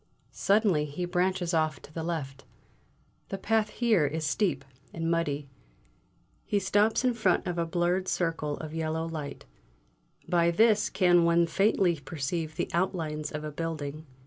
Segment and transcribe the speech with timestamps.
[0.31, 2.43] Suddenly he branches off to the left;
[3.29, 5.47] the path here is steep and muddy.
[6.43, 9.45] He stops in front of a blurred circle of yellow light;
[10.27, 14.07] by this can one faintly perceive the outlines of a building.